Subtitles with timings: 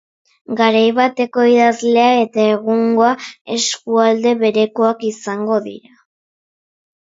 [0.61, 3.11] Garai bateko idazlea eta egungoa
[3.59, 5.97] eskualde berekoak izango dira.